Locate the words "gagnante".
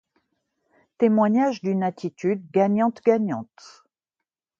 2.49-3.01, 3.05-3.83